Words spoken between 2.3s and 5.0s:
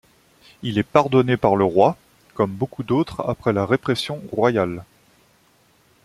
comme beaucoup d'autres après la répression royale.